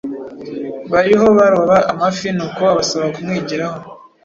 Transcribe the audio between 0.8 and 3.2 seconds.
bariho baroba amafi, nuko abasaba